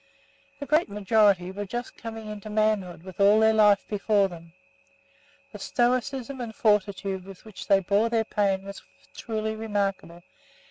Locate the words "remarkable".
9.55-10.23